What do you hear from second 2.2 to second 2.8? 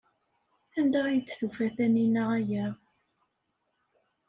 aya?